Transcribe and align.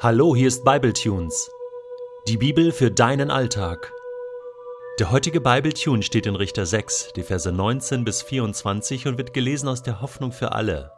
Hallo, 0.00 0.36
hier 0.36 0.46
ist 0.46 0.64
Bibletunes. 0.64 1.50
Die 2.28 2.36
Bibel 2.36 2.70
für 2.70 2.88
deinen 2.88 3.32
Alltag. 3.32 3.92
Der 5.00 5.10
heutige 5.10 5.40
Bibletune 5.40 6.04
steht 6.04 6.26
in 6.26 6.36
Richter 6.36 6.66
6, 6.66 7.14
die 7.16 7.24
Verse 7.24 7.50
19 7.50 8.04
bis 8.04 8.22
24 8.22 9.08
und 9.08 9.18
wird 9.18 9.34
gelesen 9.34 9.68
aus 9.68 9.82
der 9.82 10.00
Hoffnung 10.00 10.30
für 10.30 10.52
alle. 10.52 10.92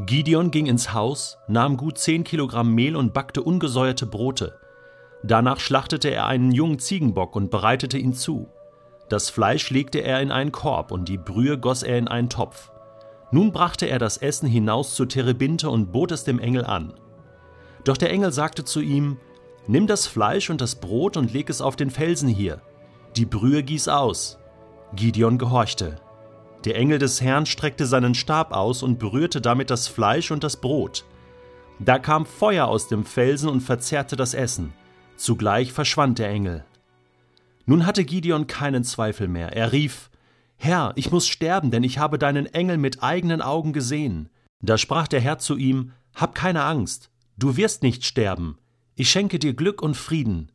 Gideon 0.00 0.50
ging 0.50 0.66
ins 0.66 0.92
Haus, 0.92 1.38
nahm 1.48 1.78
gut 1.78 1.96
10 1.96 2.24
Kilogramm 2.24 2.74
Mehl 2.74 2.94
und 2.94 3.14
backte 3.14 3.42
ungesäuerte 3.42 4.04
Brote. 4.04 4.60
Danach 5.22 5.58
schlachtete 5.58 6.10
er 6.10 6.26
einen 6.26 6.52
jungen 6.52 6.78
Ziegenbock 6.78 7.36
und 7.36 7.50
bereitete 7.50 7.96
ihn 7.96 8.12
zu. 8.12 8.50
Das 9.08 9.30
Fleisch 9.30 9.70
legte 9.70 10.00
er 10.00 10.20
in 10.20 10.30
einen 10.30 10.52
Korb 10.52 10.90
und 10.90 11.08
die 11.08 11.16
Brühe 11.16 11.56
goss 11.56 11.82
er 11.82 11.96
in 11.96 12.06
einen 12.06 12.28
Topf. 12.28 12.70
Nun 13.30 13.50
brachte 13.50 13.86
er 13.86 13.98
das 13.98 14.18
Essen 14.18 14.46
hinaus 14.46 14.94
zu 14.94 15.06
Terebinte 15.06 15.70
und 15.70 15.90
bot 15.90 16.12
es 16.12 16.24
dem 16.24 16.38
Engel 16.38 16.66
an. 16.66 16.92
Doch 17.86 17.96
der 17.96 18.10
Engel 18.10 18.32
sagte 18.32 18.64
zu 18.64 18.80
ihm, 18.80 19.16
Nimm 19.68 19.86
das 19.86 20.08
Fleisch 20.08 20.50
und 20.50 20.60
das 20.60 20.74
Brot 20.74 21.16
und 21.16 21.32
leg 21.32 21.48
es 21.48 21.60
auf 21.60 21.76
den 21.76 21.90
Felsen 21.90 22.28
hier. 22.28 22.60
Die 23.16 23.26
Brühe 23.26 23.62
gieß 23.62 23.88
aus. 23.88 24.38
Gideon 24.94 25.38
gehorchte. 25.38 25.96
Der 26.64 26.76
Engel 26.76 26.98
des 26.98 27.20
Herrn 27.20 27.46
streckte 27.46 27.86
seinen 27.86 28.14
Stab 28.14 28.52
aus 28.52 28.82
und 28.82 28.98
berührte 28.98 29.40
damit 29.40 29.70
das 29.70 29.86
Fleisch 29.86 30.32
und 30.32 30.42
das 30.42 30.56
Brot. 30.56 31.04
Da 31.78 32.00
kam 32.00 32.26
Feuer 32.26 32.66
aus 32.66 32.88
dem 32.88 33.04
Felsen 33.04 33.48
und 33.48 33.60
verzehrte 33.60 34.16
das 34.16 34.34
Essen. 34.34 34.72
Zugleich 35.16 35.72
verschwand 35.72 36.18
der 36.18 36.28
Engel. 36.28 36.64
Nun 37.66 37.86
hatte 37.86 38.04
Gideon 38.04 38.48
keinen 38.48 38.82
Zweifel 38.82 39.28
mehr. 39.28 39.52
Er 39.54 39.70
rief, 39.70 40.10
Herr, 40.56 40.92
ich 40.96 41.12
muss 41.12 41.28
sterben, 41.28 41.70
denn 41.70 41.84
ich 41.84 41.98
habe 41.98 42.18
deinen 42.18 42.46
Engel 42.46 42.78
mit 42.78 43.04
eigenen 43.04 43.42
Augen 43.42 43.72
gesehen. 43.72 44.28
Da 44.60 44.76
sprach 44.76 45.06
der 45.06 45.20
Herr 45.20 45.38
zu 45.38 45.56
ihm, 45.56 45.92
Hab 46.14 46.34
keine 46.34 46.64
Angst, 46.64 47.10
Du 47.36 47.56
wirst 47.56 47.82
nicht 47.82 48.04
sterben. 48.04 48.58
Ich 48.94 49.10
schenke 49.10 49.38
dir 49.38 49.52
Glück 49.52 49.82
und 49.82 49.94
Frieden. 49.94 50.50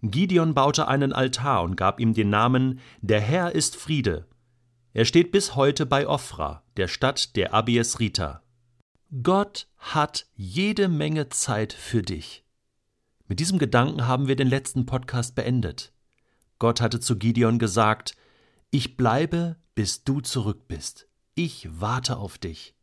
Gideon 0.00 0.54
baute 0.54 0.86
einen 0.86 1.12
Altar 1.12 1.62
und 1.62 1.76
gab 1.76 1.98
ihm 1.98 2.14
den 2.14 2.30
Namen 2.30 2.78
Der 3.00 3.20
Herr 3.20 3.52
ist 3.52 3.74
Friede. 3.74 4.28
Er 4.92 5.06
steht 5.06 5.32
bis 5.32 5.56
heute 5.56 5.86
bei 5.86 6.06
Ophra, 6.06 6.62
der 6.76 6.86
Stadt 6.86 7.34
der 7.34 7.52
Abiesrita. 7.52 8.42
Gott 9.22 9.66
hat 9.78 10.26
jede 10.34 10.88
Menge 10.88 11.30
Zeit 11.30 11.72
für 11.72 12.02
dich. 12.02 12.44
Mit 13.26 13.40
diesem 13.40 13.58
Gedanken 13.58 14.06
haben 14.06 14.28
wir 14.28 14.36
den 14.36 14.48
letzten 14.48 14.86
Podcast 14.86 15.34
beendet. 15.34 15.92
Gott 16.60 16.80
hatte 16.80 17.00
zu 17.00 17.18
Gideon 17.18 17.58
gesagt, 17.58 18.16
ich 18.70 18.96
bleibe, 18.96 19.56
bis 19.74 20.04
du 20.04 20.20
zurück 20.20 20.68
bist. 20.68 21.08
Ich 21.34 21.68
warte 21.80 22.18
auf 22.18 22.38
dich. 22.38 22.76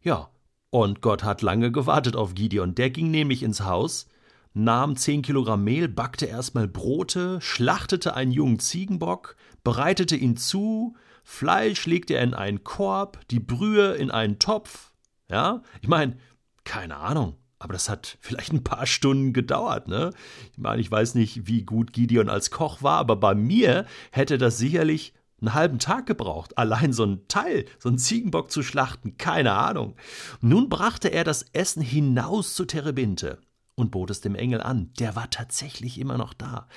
Ja, 0.00 0.30
und 0.70 1.02
Gott 1.02 1.24
hat 1.24 1.42
lange 1.42 1.70
gewartet 1.72 2.16
auf 2.16 2.34
Gideon. 2.34 2.74
Der 2.74 2.90
ging 2.90 3.10
nämlich 3.10 3.42
ins 3.42 3.62
Haus, 3.62 4.08
nahm 4.54 4.96
zehn 4.96 5.22
Kilogramm 5.22 5.64
Mehl, 5.64 5.88
backte 5.88 6.26
erstmal 6.26 6.68
Brote, 6.68 7.40
schlachtete 7.40 8.14
einen 8.14 8.32
jungen 8.32 8.58
Ziegenbock, 8.58 9.36
bereitete 9.62 10.16
ihn 10.16 10.36
zu, 10.36 10.96
Fleisch 11.22 11.86
legte 11.86 12.14
er 12.14 12.24
in 12.24 12.34
einen 12.34 12.64
Korb, 12.64 13.20
die 13.30 13.40
Brühe 13.40 13.94
in 13.94 14.10
einen 14.10 14.38
Topf. 14.38 14.92
Ja, 15.28 15.62
ich 15.80 15.88
meine, 15.88 16.16
keine 16.64 16.96
Ahnung, 16.96 17.36
aber 17.58 17.72
das 17.72 17.88
hat 17.88 18.18
vielleicht 18.20 18.52
ein 18.52 18.64
paar 18.64 18.86
Stunden 18.86 19.32
gedauert, 19.32 19.86
ne? 19.86 20.10
Ich 20.52 20.58
meine, 20.58 20.80
ich 20.80 20.90
weiß 20.90 21.14
nicht, 21.14 21.46
wie 21.46 21.62
gut 21.62 21.92
Gideon 21.92 22.28
als 22.28 22.50
Koch 22.50 22.82
war, 22.82 22.98
aber 22.98 23.16
bei 23.16 23.34
mir 23.34 23.86
hätte 24.10 24.38
das 24.38 24.58
sicherlich 24.58 25.14
einen 25.40 25.54
halben 25.54 25.78
Tag 25.78 26.06
gebraucht, 26.06 26.58
allein 26.58 26.92
so 26.92 27.04
ein 27.04 27.26
Teil, 27.28 27.64
so 27.78 27.88
einen 27.88 27.98
Ziegenbock 27.98 28.50
zu 28.50 28.62
schlachten, 28.62 29.16
keine 29.16 29.52
Ahnung. 29.52 29.96
Nun 30.40 30.68
brachte 30.68 31.08
er 31.08 31.24
das 31.24 31.42
Essen 31.52 31.82
hinaus 31.82 32.54
zu 32.54 32.64
Terebinte 32.64 33.38
und 33.74 33.90
bot 33.90 34.10
es 34.10 34.20
dem 34.20 34.34
Engel 34.34 34.60
an. 34.60 34.92
Der 34.98 35.16
war 35.16 35.30
tatsächlich 35.30 35.98
immer 35.98 36.18
noch 36.18 36.34
da. 36.34 36.68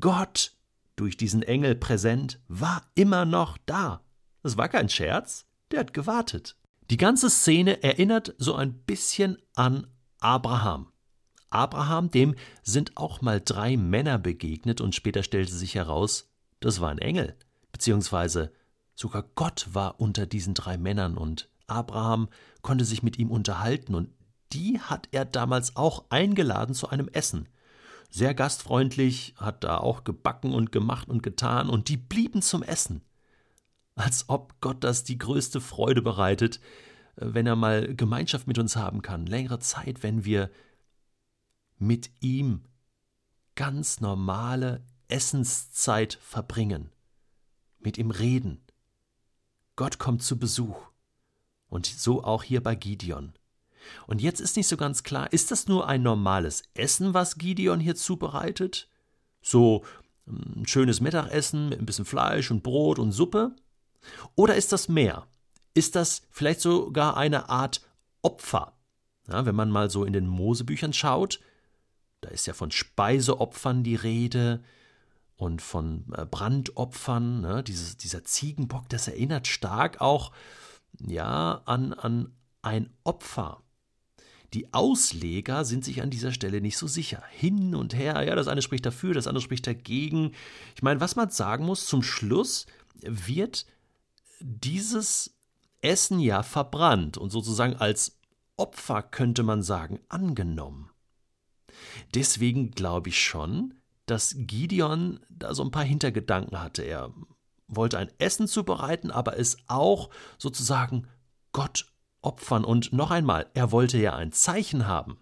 Gott, 0.00 0.52
durch 0.96 1.16
diesen 1.16 1.42
Engel 1.42 1.74
präsent, 1.74 2.40
war 2.48 2.82
immer 2.94 3.24
noch 3.24 3.58
da. 3.66 4.02
Das 4.42 4.56
war 4.56 4.68
kein 4.68 4.88
Scherz, 4.88 5.46
der 5.70 5.80
hat 5.80 5.92
gewartet. 5.92 6.56
Die 6.90 6.96
ganze 6.96 7.28
Szene 7.30 7.82
erinnert 7.82 8.34
so 8.38 8.54
ein 8.54 8.72
bisschen 8.72 9.38
an 9.54 9.88
Abraham. 10.20 10.92
Abraham, 11.50 12.10
dem 12.10 12.34
sind 12.62 12.96
auch 12.96 13.20
mal 13.22 13.40
drei 13.44 13.76
Männer 13.76 14.18
begegnet 14.18 14.80
und 14.80 14.94
später 14.94 15.22
stellte 15.22 15.54
sich 15.54 15.74
heraus, 15.74 16.30
das 16.60 16.80
war 16.80 16.90
ein 16.90 16.98
Engel 16.98 17.36
beziehungsweise 17.76 18.52
sogar 18.94 19.22
Gott 19.34 19.68
war 19.72 20.00
unter 20.00 20.24
diesen 20.24 20.54
drei 20.54 20.78
Männern 20.78 21.18
und 21.18 21.50
Abraham 21.66 22.30
konnte 22.62 22.86
sich 22.86 23.02
mit 23.02 23.18
ihm 23.18 23.30
unterhalten 23.30 23.94
und 23.94 24.08
die 24.54 24.80
hat 24.80 25.08
er 25.12 25.26
damals 25.26 25.76
auch 25.76 26.06
eingeladen 26.08 26.74
zu 26.74 26.88
einem 26.88 27.08
Essen. 27.08 27.50
Sehr 28.08 28.32
gastfreundlich, 28.32 29.34
hat 29.36 29.62
da 29.62 29.76
auch 29.76 30.04
gebacken 30.04 30.54
und 30.54 30.72
gemacht 30.72 31.10
und 31.10 31.22
getan 31.22 31.68
und 31.68 31.90
die 31.90 31.98
blieben 31.98 32.40
zum 32.40 32.62
Essen. 32.62 33.02
Als 33.94 34.30
ob 34.30 34.58
Gott 34.62 34.82
das 34.82 35.04
die 35.04 35.18
größte 35.18 35.60
Freude 35.60 36.00
bereitet, 36.00 36.60
wenn 37.16 37.46
er 37.46 37.56
mal 37.56 37.94
Gemeinschaft 37.94 38.46
mit 38.46 38.58
uns 38.58 38.74
haben 38.76 39.02
kann, 39.02 39.26
längere 39.26 39.58
Zeit, 39.58 40.02
wenn 40.02 40.24
wir 40.24 40.48
mit 41.76 42.10
ihm 42.20 42.62
ganz 43.54 44.00
normale 44.00 44.82
Essenszeit 45.08 46.18
verbringen 46.22 46.90
mit 47.86 47.98
ihm 47.98 48.10
reden. 48.10 48.60
Gott 49.76 49.98
kommt 49.98 50.22
zu 50.22 50.38
Besuch. 50.38 50.76
Und 51.68 51.86
so 51.86 52.24
auch 52.24 52.42
hier 52.42 52.60
bei 52.60 52.74
Gideon. 52.74 53.32
Und 54.08 54.20
jetzt 54.20 54.40
ist 54.40 54.56
nicht 54.56 54.66
so 54.66 54.76
ganz 54.76 55.04
klar, 55.04 55.32
ist 55.32 55.52
das 55.52 55.68
nur 55.68 55.86
ein 55.86 56.02
normales 56.02 56.64
Essen, 56.74 57.14
was 57.14 57.38
Gideon 57.38 57.78
hier 57.78 57.94
zubereitet? 57.94 58.88
So 59.40 59.84
ein 60.26 60.56
hm, 60.56 60.66
schönes 60.66 61.00
Mittagessen 61.00 61.68
mit 61.68 61.78
ein 61.78 61.86
bisschen 61.86 62.04
Fleisch 62.04 62.50
und 62.50 62.64
Brot 62.64 62.98
und 62.98 63.12
Suppe? 63.12 63.54
Oder 64.34 64.56
ist 64.56 64.72
das 64.72 64.88
mehr? 64.88 65.28
Ist 65.72 65.94
das 65.94 66.22
vielleicht 66.30 66.60
sogar 66.60 67.16
eine 67.16 67.48
Art 67.48 67.82
Opfer? 68.22 68.72
Ja, 69.28 69.46
wenn 69.46 69.54
man 69.54 69.70
mal 69.70 69.90
so 69.90 70.04
in 70.04 70.12
den 70.12 70.26
Mosebüchern 70.26 70.92
schaut, 70.92 71.38
da 72.20 72.30
ist 72.30 72.46
ja 72.48 72.54
von 72.54 72.72
Speiseopfern 72.72 73.84
die 73.84 73.94
Rede, 73.94 74.64
und 75.36 75.62
von 75.62 76.04
äh, 76.16 76.24
Brandopfern. 76.24 77.40
Ne? 77.40 77.62
Dieses, 77.62 77.96
dieser 77.96 78.24
Ziegenbock, 78.24 78.88
das 78.88 79.08
erinnert 79.08 79.46
stark 79.46 80.00
auch 80.00 80.32
ja, 80.98 81.62
an, 81.66 81.92
an 81.92 82.32
ein 82.62 82.90
Opfer. 83.04 83.62
Die 84.54 84.72
Ausleger 84.72 85.64
sind 85.64 85.84
sich 85.84 86.02
an 86.02 86.10
dieser 86.10 86.32
Stelle 86.32 86.60
nicht 86.60 86.78
so 86.78 86.86
sicher. 86.86 87.22
Hin 87.30 87.74
und 87.74 87.94
her, 87.94 88.22
ja, 88.24 88.34
das 88.34 88.48
eine 88.48 88.62
spricht 88.62 88.86
dafür, 88.86 89.12
das 89.12 89.26
andere 89.26 89.42
spricht 89.42 89.66
dagegen. 89.66 90.32
Ich 90.74 90.82
meine, 90.82 91.00
was 91.00 91.16
man 91.16 91.30
sagen 91.30 91.66
muss, 91.66 91.86
zum 91.86 92.02
Schluss 92.02 92.66
wird 93.02 93.66
dieses 94.40 95.36
Essen 95.82 96.20
ja 96.20 96.42
verbrannt 96.42 97.18
und 97.18 97.30
sozusagen 97.30 97.76
als 97.76 98.18
Opfer, 98.56 99.02
könnte 99.02 99.42
man 99.42 99.62
sagen, 99.62 100.00
angenommen. 100.08 100.90
Deswegen 102.14 102.70
glaube 102.70 103.10
ich 103.10 103.22
schon, 103.22 103.74
dass 104.06 104.34
Gideon 104.38 105.20
da 105.28 105.54
so 105.54 105.62
ein 105.62 105.70
paar 105.70 105.84
Hintergedanken 105.84 106.60
hatte. 106.60 106.82
Er 106.82 107.12
wollte 107.68 107.98
ein 107.98 108.10
Essen 108.18 108.46
zubereiten, 108.46 109.10
aber 109.10 109.38
es 109.38 109.56
auch 109.66 110.10
sozusagen 110.38 111.08
Gott 111.52 111.86
opfern. 112.22 112.64
Und 112.64 112.92
noch 112.92 113.10
einmal, 113.10 113.50
er 113.54 113.72
wollte 113.72 113.98
ja 113.98 114.14
ein 114.14 114.32
Zeichen 114.32 114.86
haben. 114.86 115.18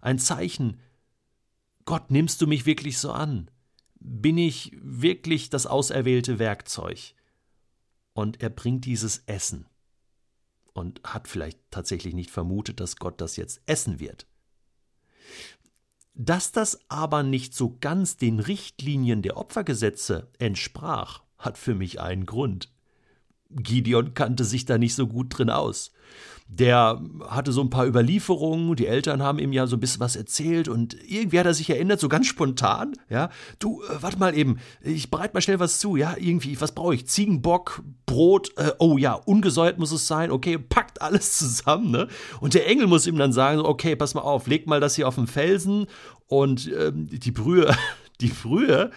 Ein 0.00 0.18
Zeichen, 0.18 0.80
Gott, 1.84 2.10
nimmst 2.10 2.40
du 2.40 2.46
mich 2.46 2.66
wirklich 2.66 2.98
so 2.98 3.12
an? 3.12 3.50
Bin 3.98 4.38
ich 4.38 4.76
wirklich 4.80 5.50
das 5.50 5.66
auserwählte 5.66 6.38
Werkzeug? 6.38 7.14
Und 8.12 8.42
er 8.42 8.50
bringt 8.50 8.84
dieses 8.84 9.18
Essen 9.26 9.66
und 10.72 11.00
hat 11.04 11.28
vielleicht 11.28 11.58
tatsächlich 11.70 12.14
nicht 12.14 12.30
vermutet, 12.30 12.80
dass 12.80 12.96
Gott 12.96 13.20
das 13.20 13.36
jetzt 13.36 13.60
essen 13.66 14.00
wird. 14.00 14.26
Dass 16.22 16.52
das 16.52 16.78
aber 16.90 17.22
nicht 17.22 17.54
so 17.54 17.78
ganz 17.80 18.18
den 18.18 18.40
Richtlinien 18.40 19.22
der 19.22 19.38
Opfergesetze 19.38 20.28
entsprach, 20.38 21.22
hat 21.38 21.56
für 21.56 21.74
mich 21.74 21.98
einen 21.98 22.26
Grund. 22.26 22.70
Gideon 23.50 24.14
kannte 24.14 24.44
sich 24.44 24.64
da 24.64 24.78
nicht 24.78 24.94
so 24.94 25.06
gut 25.06 25.38
drin 25.38 25.50
aus. 25.50 25.92
Der 26.52 27.00
hatte 27.28 27.52
so 27.52 27.60
ein 27.60 27.70
paar 27.70 27.86
Überlieferungen, 27.86 28.74
die 28.74 28.88
Eltern 28.88 29.22
haben 29.22 29.38
ihm 29.38 29.52
ja 29.52 29.68
so 29.68 29.76
ein 29.76 29.80
bisschen 29.80 30.00
was 30.00 30.16
erzählt 30.16 30.66
und 30.66 30.96
irgendwie 31.08 31.38
hat 31.38 31.46
er 31.46 31.54
sich 31.54 31.70
erinnert, 31.70 32.00
so 32.00 32.08
ganz 32.08 32.26
spontan, 32.26 32.94
ja, 33.08 33.30
du, 33.60 33.82
äh, 33.84 34.02
warte 34.02 34.18
mal 34.18 34.36
eben, 34.36 34.58
ich 34.82 35.12
bereite 35.12 35.32
mal 35.32 35.42
schnell 35.42 35.60
was 35.60 35.78
zu, 35.78 35.94
ja, 35.94 36.16
irgendwie, 36.18 36.60
was 36.60 36.72
brauche 36.72 36.96
ich? 36.96 37.06
Ziegenbock, 37.06 37.84
Brot, 38.04 38.50
äh, 38.56 38.72
oh 38.80 38.98
ja, 38.98 39.12
ungesäuert 39.12 39.78
muss 39.78 39.92
es 39.92 40.08
sein, 40.08 40.32
okay, 40.32 40.58
packt 40.58 41.00
alles 41.00 41.38
zusammen, 41.38 41.92
ne? 41.92 42.08
Und 42.40 42.54
der 42.54 42.66
Engel 42.66 42.88
muss 42.88 43.06
ihm 43.06 43.16
dann 43.16 43.32
sagen, 43.32 43.60
okay, 43.60 43.94
pass 43.94 44.14
mal 44.14 44.22
auf, 44.22 44.48
leg 44.48 44.66
mal 44.66 44.80
das 44.80 44.96
hier 44.96 45.06
auf 45.06 45.14
den 45.14 45.28
Felsen 45.28 45.86
und 46.26 46.68
ähm, 46.76 47.06
die 47.12 47.30
Brühe, 47.30 47.72
die 48.20 48.26
Brühe, 48.26 48.90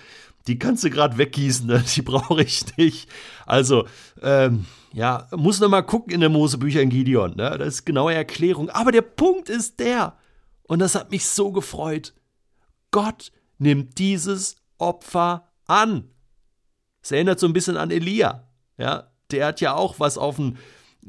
die 0.48 0.60
kannst 0.60 0.84
du 0.84 0.90
gerade 0.90 1.18
weggießen, 1.18 1.68
ne? 1.68 1.84
die 1.96 2.02
brauche 2.04 2.42
ich 2.42 2.78
nicht. 2.78 3.10
Also, 3.46 3.88
ähm, 4.22 4.66
ja, 4.94 5.28
muss 5.32 5.60
noch 5.60 5.70
mal 5.70 5.82
gucken 5.82 6.14
in 6.14 6.20
der 6.20 6.30
Mosebücher 6.30 6.82
in 6.82 6.90
Gideon, 6.90 7.36
ne? 7.36 7.58
das 7.58 7.76
ist 7.76 7.86
genaue 7.86 8.14
Erklärung. 8.14 8.70
Aber 8.70 8.92
der 8.92 9.02
Punkt 9.02 9.50
ist 9.50 9.80
der, 9.80 10.18
Und 10.64 10.80
das 10.80 10.96
hat 10.96 11.12
mich 11.12 11.28
so 11.28 11.52
gefreut. 11.52 12.14
Gott 12.92 13.32
nimmt 13.58 13.98
dieses 13.98 14.56
Opfer 14.78 15.50
an. 15.66 16.10
Es 17.02 17.12
erinnert 17.12 17.40
so 17.40 17.48
ein 17.48 17.54
bisschen 17.54 17.78
an 17.78 17.92
Elia. 17.92 18.48
Ja, 18.78 19.12
der 19.32 19.48
hat 19.48 19.62
ja 19.62 19.74
auch 19.74 20.00
was 20.00 20.18
auf 20.18 20.38
ein, 20.40 20.58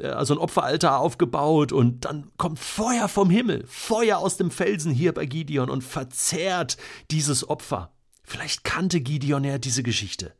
also 0.01 0.35
ein 0.35 0.39
Opferaltar 0.39 0.99
aufgebaut 0.99 1.73
und 1.73 2.05
dann 2.05 2.31
kommt 2.37 2.59
Feuer 2.59 3.09
vom 3.09 3.31
Himmel, 3.31 3.65
Feuer 3.67 4.19
aus 4.19 4.37
dem 4.37 4.51
Felsen 4.51 4.93
hier 4.93 5.13
bei 5.13 5.27
Gideon 5.27 5.71
und 5.71 5.83
verzehrt 5.83 6.77
dieses 7.11 7.49
Opfer. 7.49 7.94
Vielleicht 8.25 8.65
kannte 8.65 9.01
Gideon 9.01 9.45
ja 9.45 9.59
diese 9.59 9.83
Geschichte. 9.83 10.35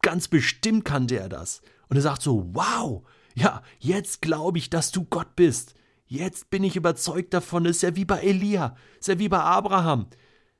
Ganz 0.00 0.26
bestimmt 0.28 0.84
kannte 0.84 1.18
er 1.18 1.28
das. 1.28 1.62
Und 1.88 1.96
er 1.96 2.02
sagt 2.02 2.22
so, 2.22 2.50
wow, 2.54 3.06
ja, 3.34 3.62
jetzt 3.78 4.22
glaube 4.22 4.58
ich, 4.58 4.70
dass 4.70 4.90
du 4.90 5.04
Gott 5.04 5.36
bist. 5.36 5.74
Jetzt 6.06 6.50
bin 6.50 6.64
ich 6.64 6.76
überzeugt 6.76 7.32
davon, 7.32 7.66
es 7.66 7.76
ist 7.76 7.82
ja 7.82 7.96
wie 7.96 8.04
bei 8.04 8.20
Elia, 8.20 8.76
es 8.94 9.00
ist 9.00 9.08
ja 9.08 9.18
wie 9.18 9.28
bei 9.28 9.40
Abraham. 9.40 10.06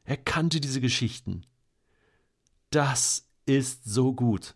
Er 0.04 0.16
kannte 0.16 0.60
diese 0.60 0.80
Geschichten. 0.80 1.44
Das 2.70 3.28
ist 3.46 3.84
so 3.84 4.14
gut. 4.14 4.54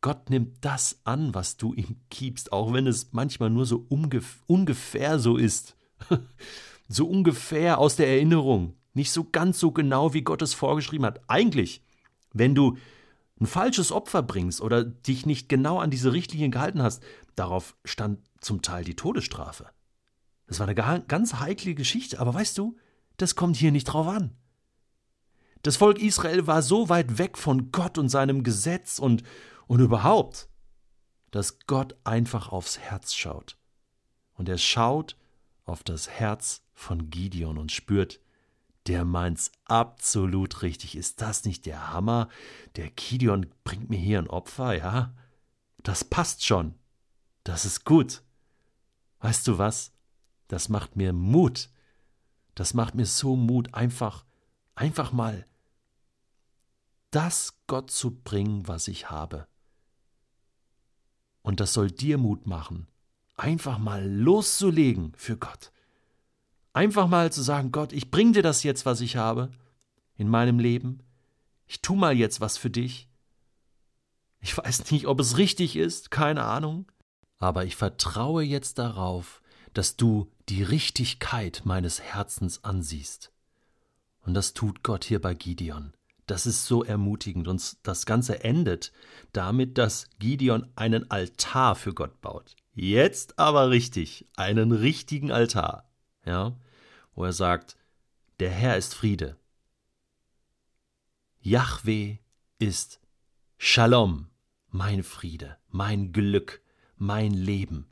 Gott 0.00 0.30
nimmt 0.30 0.64
das 0.64 1.00
an, 1.04 1.34
was 1.34 1.56
du 1.56 1.74
ihm 1.74 1.96
gibst, 2.10 2.52
auch 2.52 2.72
wenn 2.72 2.86
es 2.86 3.12
manchmal 3.12 3.50
nur 3.50 3.66
so 3.66 3.86
ungef 3.88 4.42
ungefähr 4.46 5.18
so 5.18 5.36
ist. 5.36 5.76
so 6.88 7.06
ungefähr 7.06 7.78
aus 7.78 7.96
der 7.96 8.08
Erinnerung. 8.08 8.74
Nicht 8.94 9.12
so 9.12 9.24
ganz 9.24 9.58
so 9.58 9.72
genau, 9.72 10.14
wie 10.14 10.22
Gott 10.22 10.42
es 10.42 10.54
vorgeschrieben 10.54 11.06
hat. 11.06 11.20
Eigentlich, 11.28 11.82
wenn 12.32 12.54
du 12.54 12.76
ein 13.40 13.46
falsches 13.46 13.90
Opfer 13.90 14.22
bringst 14.22 14.60
oder 14.60 14.84
dich 14.84 15.26
nicht 15.26 15.48
genau 15.48 15.78
an 15.78 15.90
diese 15.90 16.12
Richtlinien 16.12 16.50
gehalten 16.50 16.82
hast, 16.82 17.02
darauf 17.34 17.76
stand 17.84 18.20
zum 18.40 18.62
Teil 18.62 18.84
die 18.84 18.96
Todesstrafe. 18.96 19.66
Das 20.46 20.60
war 20.60 20.68
eine 20.68 21.02
ganz 21.06 21.34
heikle 21.34 21.74
Geschichte, 21.74 22.20
aber 22.20 22.34
weißt 22.34 22.58
du, 22.58 22.76
das 23.16 23.34
kommt 23.34 23.56
hier 23.56 23.72
nicht 23.72 23.84
drauf 23.84 24.06
an. 24.06 24.36
Das 25.62 25.76
Volk 25.76 26.00
Israel 26.00 26.46
war 26.46 26.60
so 26.60 26.88
weit 26.88 27.18
weg 27.18 27.38
von 27.38 27.70
Gott 27.70 27.96
und 27.96 28.08
seinem 28.08 28.42
Gesetz 28.42 28.98
und, 28.98 29.22
und 29.66 29.80
überhaupt, 29.80 30.48
dass 31.30 31.60
Gott 31.66 31.96
einfach 32.04 32.50
aufs 32.50 32.78
Herz 32.78 33.14
schaut. 33.14 33.56
Und 34.34 34.48
er 34.48 34.58
schaut 34.58 35.16
auf 35.64 35.84
das 35.84 36.08
Herz 36.08 36.62
von 36.74 37.10
Gideon 37.10 37.58
und 37.58 37.70
spürt, 37.70 38.20
der 38.86 39.04
meint's 39.04 39.52
absolut 39.64 40.62
richtig. 40.62 40.96
Ist 40.96 41.20
das 41.20 41.44
nicht 41.44 41.66
der 41.66 41.92
Hammer? 41.92 42.28
Der 42.76 42.90
Gideon 42.90 43.46
bringt 43.64 43.90
mir 43.90 43.98
hier 43.98 44.18
ein 44.18 44.28
Opfer, 44.28 44.76
ja? 44.76 45.14
Das 45.82 46.04
passt 46.04 46.44
schon. 46.44 46.74
Das 47.44 47.64
ist 47.64 47.84
gut. 47.84 48.22
Weißt 49.20 49.46
du 49.46 49.58
was? 49.58 49.92
Das 50.48 50.68
macht 50.68 50.96
mir 50.96 51.12
Mut. 51.12 51.70
Das 52.54 52.74
macht 52.74 52.94
mir 52.94 53.06
so 53.06 53.36
Mut, 53.36 53.72
einfach, 53.74 54.24
einfach 54.74 55.12
mal 55.12 55.46
das 57.10 57.58
Gott 57.66 57.90
zu 57.90 58.10
bringen, 58.10 58.66
was 58.66 58.88
ich 58.88 59.10
habe. 59.10 59.46
Und 61.42 61.60
das 61.60 61.72
soll 61.72 61.90
dir 61.90 62.18
Mut 62.18 62.46
machen, 62.46 62.88
einfach 63.36 63.78
mal 63.78 64.08
loszulegen 64.08 65.12
für 65.16 65.36
Gott. 65.36 65.72
Einfach 66.72 67.06
mal 67.06 67.32
zu 67.32 67.42
sagen, 67.42 67.72
Gott, 67.72 67.92
ich 67.92 68.10
bring 68.10 68.32
dir 68.32 68.42
das 68.42 68.62
jetzt, 68.62 68.86
was 68.86 69.00
ich 69.00 69.16
habe 69.16 69.50
in 70.16 70.28
meinem 70.28 70.58
Leben. 70.58 71.00
Ich 71.66 71.82
tu 71.82 71.94
mal 71.94 72.16
jetzt 72.16 72.40
was 72.40 72.56
für 72.56 72.70
dich. 72.70 73.08
Ich 74.40 74.56
weiß 74.56 74.90
nicht, 74.90 75.06
ob 75.06 75.20
es 75.20 75.36
richtig 75.36 75.76
ist, 75.76 76.10
keine 76.10 76.44
Ahnung, 76.44 76.90
aber 77.38 77.64
ich 77.64 77.76
vertraue 77.76 78.42
jetzt 78.42 78.78
darauf, 78.78 79.40
dass 79.72 79.96
du 79.96 80.30
die 80.48 80.62
Richtigkeit 80.62 81.62
meines 81.64 82.00
Herzens 82.00 82.64
ansiehst. 82.64 83.32
Und 84.24 84.34
das 84.34 84.54
tut 84.54 84.82
Gott 84.82 85.04
hier 85.04 85.20
bei 85.20 85.34
Gideon. 85.34 85.92
Das 86.26 86.46
ist 86.46 86.66
so 86.66 86.84
ermutigend. 86.84 87.48
Und 87.48 87.76
das 87.82 88.06
Ganze 88.06 88.44
endet 88.44 88.92
damit, 89.32 89.78
dass 89.78 90.08
Gideon 90.18 90.68
einen 90.76 91.10
Altar 91.10 91.74
für 91.74 91.94
Gott 91.94 92.20
baut. 92.20 92.56
Jetzt 92.74 93.38
aber 93.38 93.70
richtig, 93.70 94.26
einen 94.36 94.72
richtigen 94.72 95.30
Altar. 95.30 95.91
Ja, 96.24 96.56
wo 97.14 97.24
er 97.24 97.32
sagt, 97.32 97.76
der 98.40 98.50
Herr 98.50 98.76
ist 98.76 98.94
Friede. 98.94 99.36
Yahweh 101.40 102.18
ist 102.58 103.00
Shalom, 103.58 104.28
mein 104.68 105.02
Friede, 105.02 105.58
mein 105.68 106.12
Glück, 106.12 106.62
mein 106.96 107.32
Leben. 107.32 107.88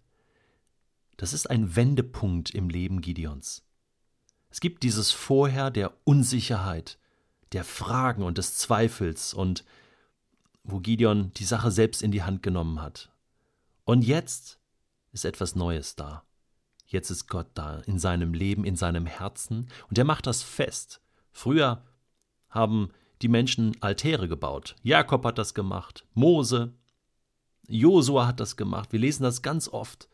Das 1.16 1.32
ist 1.32 1.50
ein 1.50 1.76
Wendepunkt 1.76 2.50
im 2.50 2.68
Leben 2.68 3.00
Gideons. 3.00 3.62
Es 4.50 4.60
gibt 4.60 4.82
dieses 4.82 5.12
Vorher 5.12 5.70
der 5.70 5.92
Unsicherheit, 6.04 6.98
der 7.52 7.64
Fragen 7.64 8.22
und 8.22 8.38
des 8.38 8.56
Zweifels 8.56 9.34
und 9.34 9.64
wo 10.64 10.80
Gideon 10.80 11.32
die 11.34 11.44
Sache 11.44 11.70
selbst 11.70 12.02
in 12.02 12.10
die 12.10 12.22
Hand 12.22 12.42
genommen 12.42 12.80
hat. 12.80 13.10
Und 13.84 14.02
jetzt 14.02 14.58
ist 15.12 15.24
etwas 15.24 15.54
Neues 15.54 15.96
da. 15.96 16.24
Jetzt 16.90 17.10
ist 17.10 17.28
Gott 17.28 17.46
da 17.54 17.78
in 17.86 17.98
seinem 17.98 18.34
Leben, 18.34 18.64
in 18.64 18.74
seinem 18.74 19.06
Herzen 19.06 19.68
und 19.88 19.96
er 19.96 20.04
macht 20.04 20.26
das 20.26 20.42
fest. 20.42 21.00
Früher 21.30 21.84
haben 22.48 22.90
die 23.22 23.28
Menschen 23.28 23.76
Altäre 23.80 24.28
gebaut. 24.28 24.74
Jakob 24.82 25.24
hat 25.24 25.38
das 25.38 25.54
gemacht, 25.54 26.04
Mose, 26.14 26.72
Josua 27.68 28.26
hat 28.26 28.40
das 28.40 28.56
gemacht. 28.56 28.92
Wir 28.92 28.98
lesen 28.98 29.22
das 29.22 29.42
ganz 29.42 29.68
oft. 29.68 30.08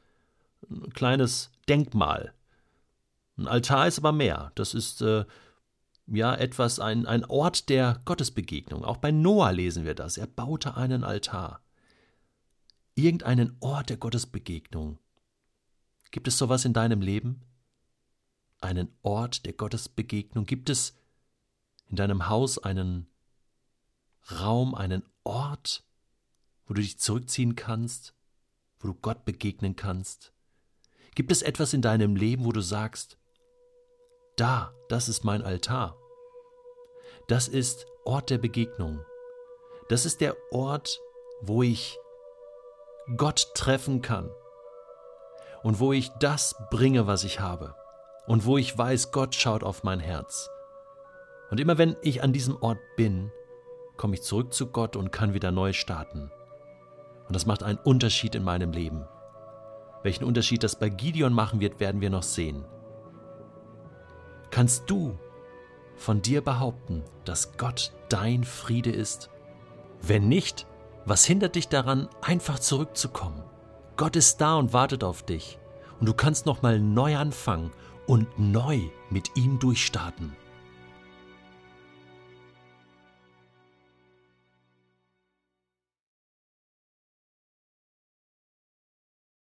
Ein 0.69 0.93
kleines 0.93 1.50
Denkmal. 1.69 2.34
Ein 3.38 3.49
Altar 3.49 3.87
ist 3.87 3.99
aber 3.99 4.12
mehr. 4.12 4.52
Das 4.55 4.75
ist 4.75 5.00
äh, 5.00 5.25
ja 6.06 6.34
etwas, 6.34 6.78
ein, 6.78 7.06
ein 7.06 7.25
Ort 7.25 7.70
der 7.70 8.02
Gottesbegegnung. 8.05 8.84
Auch 8.84 8.99
bei 8.99 9.11
Noah 9.11 9.52
lesen 9.52 9.87
wir 9.87 9.94
das. 9.94 10.19
Er 10.19 10.26
baute 10.26 10.76
einen 10.76 11.05
Altar. 11.05 11.61
Irgendeinen 12.94 13.56
Ort 13.61 13.88
der 13.88 13.96
Gottesbegegnung. 13.96 14.99
Gibt 16.10 16.28
es 16.28 16.38
sowas 16.38 16.64
in 16.64 16.72
deinem 16.72 17.00
Leben? 17.00 17.42
Einen 18.60 18.88
Ort 19.02 19.44
der 19.46 19.52
Gottesbegegnung? 19.52 20.46
Gibt 20.46 20.70
es 20.70 20.96
in 21.88 21.96
deinem 21.96 22.28
Haus 22.28 22.58
einen 22.58 23.06
Raum, 24.30 24.74
einen 24.74 25.02
Ort, 25.24 25.84
wo 26.66 26.74
du 26.74 26.80
dich 26.80 26.98
zurückziehen 26.98 27.54
kannst, 27.54 28.14
wo 28.80 28.88
du 28.88 28.94
Gott 28.94 29.24
begegnen 29.24 29.76
kannst? 29.76 30.32
Gibt 31.14 31.32
es 31.32 31.42
etwas 31.42 31.72
in 31.72 31.82
deinem 31.82 32.16
Leben, 32.16 32.44
wo 32.44 32.52
du 32.52 32.60
sagst, 32.60 33.18
da, 34.36 34.75
das 34.88 35.08
ist 35.08 35.25
mein 35.25 35.42
Altar. 35.42 35.96
Das 37.28 37.48
ist 37.48 37.86
Ort 38.04 38.30
der 38.30 38.38
Begegnung. 38.38 39.00
Das 39.88 40.04
ist 40.04 40.20
der 40.20 40.36
Ort, 40.52 41.00
wo 41.40 41.62
ich 41.62 41.96
Gott 43.16 43.52
treffen 43.54 44.02
kann 44.02 44.30
und 45.66 45.80
wo 45.80 45.92
ich 45.92 46.12
das 46.20 46.54
bringe, 46.70 47.08
was 47.08 47.25
ich 47.25 47.40
habe 47.40 47.75
und 48.28 48.44
wo 48.44 48.56
ich 48.56 48.78
weiß, 48.78 49.11
Gott 49.11 49.35
schaut 49.35 49.64
auf 49.64 49.82
mein 49.82 49.99
Herz. 49.99 50.49
Und 51.50 51.58
immer 51.58 51.76
wenn 51.76 51.96
ich 52.02 52.23
an 52.23 52.32
diesem 52.32 52.56
Ort 52.62 52.78
bin, 52.96 53.32
komme 53.96 54.14
ich 54.14 54.23
zurück 54.23 54.54
zu 54.54 54.68
Gott 54.68 54.94
und 54.94 55.11
kann 55.11 55.35
wieder 55.35 55.50
neu 55.50 55.73
starten. 55.73 56.30
Und 57.26 57.35
das 57.35 57.46
macht 57.46 57.64
einen 57.64 57.80
Unterschied 57.80 58.37
in 58.37 58.44
meinem 58.44 58.70
Leben. 58.70 59.08
Welchen 60.04 60.23
Unterschied 60.23 60.62
das 60.62 60.78
bei 60.78 60.88
Gideon 60.88 61.32
machen 61.32 61.58
wird, 61.58 61.80
werden 61.80 62.00
wir 62.00 62.11
noch 62.11 62.23
sehen. 62.23 62.64
Kannst 64.52 64.88
du 64.88 65.18
von 65.96 66.23
dir 66.23 66.42
behaupten, 66.42 67.02
dass 67.25 67.56
Gott 67.56 67.92
dein 68.08 68.44
Friede 68.44 68.92
ist? 68.92 69.30
Wenn 70.00 70.28
nicht, 70.28 70.64
was 71.06 71.25
hindert 71.25 71.56
dich 71.56 71.66
daran, 71.66 72.08
einfach 72.23 72.61
zurückzukommen? 72.61 73.42
Gott 73.96 74.14
ist 74.14 74.42
da 74.42 74.56
und 74.56 74.74
wartet 74.74 75.02
auf 75.02 75.22
dich. 75.22 75.58
Und 76.00 76.06
du 76.06 76.12
kannst 76.12 76.44
nochmal 76.44 76.78
neu 76.78 77.16
anfangen 77.16 77.72
und 78.06 78.26
neu 78.38 78.80
mit 79.08 79.36
ihm 79.36 79.58
durchstarten. 79.58 80.36